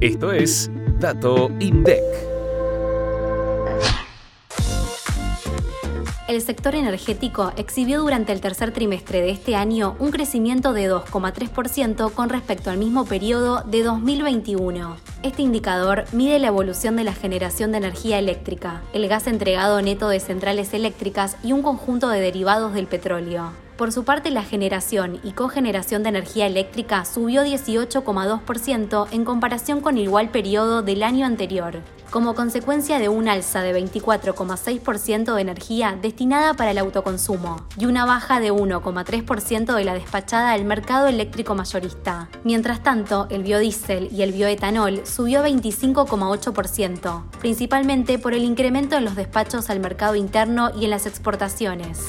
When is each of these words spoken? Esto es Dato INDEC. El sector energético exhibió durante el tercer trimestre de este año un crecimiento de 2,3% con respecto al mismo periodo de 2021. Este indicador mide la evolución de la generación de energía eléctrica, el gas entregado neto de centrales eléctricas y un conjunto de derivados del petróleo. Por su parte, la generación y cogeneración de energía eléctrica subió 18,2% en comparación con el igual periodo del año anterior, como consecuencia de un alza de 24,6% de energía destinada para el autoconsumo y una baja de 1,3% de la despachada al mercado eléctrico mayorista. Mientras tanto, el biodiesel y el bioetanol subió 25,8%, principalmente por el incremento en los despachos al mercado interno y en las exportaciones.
Esto 0.00 0.30
es 0.30 0.70
Dato 1.00 1.50
INDEC. 1.58 2.04
El 6.28 6.40
sector 6.40 6.76
energético 6.76 7.52
exhibió 7.56 8.02
durante 8.02 8.32
el 8.32 8.40
tercer 8.40 8.72
trimestre 8.72 9.22
de 9.22 9.30
este 9.30 9.56
año 9.56 9.96
un 9.98 10.12
crecimiento 10.12 10.72
de 10.72 10.88
2,3% 10.88 12.12
con 12.12 12.28
respecto 12.28 12.70
al 12.70 12.78
mismo 12.78 13.06
periodo 13.06 13.64
de 13.64 13.82
2021. 13.82 14.98
Este 15.24 15.42
indicador 15.42 16.04
mide 16.12 16.38
la 16.38 16.46
evolución 16.46 16.94
de 16.94 17.02
la 17.02 17.12
generación 17.12 17.72
de 17.72 17.78
energía 17.78 18.20
eléctrica, 18.20 18.82
el 18.92 19.08
gas 19.08 19.26
entregado 19.26 19.82
neto 19.82 20.08
de 20.08 20.20
centrales 20.20 20.74
eléctricas 20.74 21.36
y 21.42 21.50
un 21.50 21.62
conjunto 21.62 22.08
de 22.08 22.20
derivados 22.20 22.72
del 22.72 22.86
petróleo. 22.86 23.50
Por 23.78 23.92
su 23.92 24.02
parte, 24.02 24.32
la 24.32 24.42
generación 24.42 25.20
y 25.22 25.30
cogeneración 25.30 26.02
de 26.02 26.08
energía 26.08 26.48
eléctrica 26.48 27.04
subió 27.04 27.44
18,2% 27.44 29.06
en 29.12 29.24
comparación 29.24 29.80
con 29.80 29.96
el 29.96 30.02
igual 30.02 30.30
periodo 30.30 30.82
del 30.82 31.04
año 31.04 31.24
anterior, 31.24 31.80
como 32.10 32.34
consecuencia 32.34 32.98
de 32.98 33.08
un 33.08 33.28
alza 33.28 33.62
de 33.62 33.80
24,6% 33.80 35.32
de 35.32 35.40
energía 35.40 35.96
destinada 36.02 36.54
para 36.54 36.72
el 36.72 36.78
autoconsumo 36.78 37.68
y 37.78 37.86
una 37.86 38.04
baja 38.04 38.40
de 38.40 38.52
1,3% 38.52 39.72
de 39.72 39.84
la 39.84 39.94
despachada 39.94 40.54
al 40.54 40.64
mercado 40.64 41.06
eléctrico 41.06 41.54
mayorista. 41.54 42.28
Mientras 42.42 42.82
tanto, 42.82 43.28
el 43.30 43.44
biodiesel 43.44 44.08
y 44.10 44.22
el 44.22 44.32
bioetanol 44.32 45.06
subió 45.06 45.44
25,8%, 45.44 47.30
principalmente 47.38 48.18
por 48.18 48.34
el 48.34 48.42
incremento 48.42 48.96
en 48.96 49.04
los 49.04 49.14
despachos 49.14 49.70
al 49.70 49.78
mercado 49.78 50.16
interno 50.16 50.72
y 50.76 50.86
en 50.86 50.90
las 50.90 51.06
exportaciones. 51.06 52.08